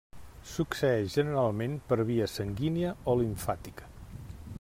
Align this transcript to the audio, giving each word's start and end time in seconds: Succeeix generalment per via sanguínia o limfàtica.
Succeeix 0.51 1.11
generalment 1.17 1.75
per 1.91 1.97
via 2.11 2.29
sanguínia 2.37 2.95
o 3.13 3.15
limfàtica. 3.21 3.91